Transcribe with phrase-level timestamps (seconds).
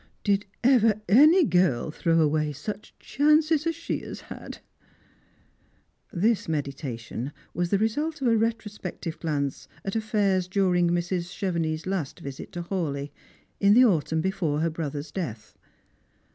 [0.23, 4.61] Did ever any girl throw away such chances as she has had P"
[6.23, 11.31] This meditation was the result of a retrospective glance at affairs during ]\Irs.
[11.31, 13.11] Chevenix's last visit to Hawleigh,
[13.59, 15.55] in the autumn before her brother's death.